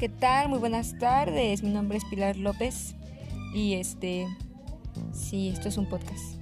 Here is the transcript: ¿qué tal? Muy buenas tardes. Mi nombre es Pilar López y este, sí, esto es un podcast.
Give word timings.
¿qué 0.00 0.08
tal? 0.08 0.48
Muy 0.48 0.58
buenas 0.58 0.98
tardes. 0.98 1.62
Mi 1.62 1.68
nombre 1.68 1.98
es 1.98 2.06
Pilar 2.06 2.38
López 2.38 2.94
y 3.54 3.74
este, 3.74 4.26
sí, 5.12 5.50
esto 5.50 5.68
es 5.68 5.76
un 5.76 5.90
podcast. 5.90 6.40